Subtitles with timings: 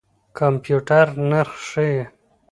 [0.37, 2.01] کمپيوټر نرخ ښيي.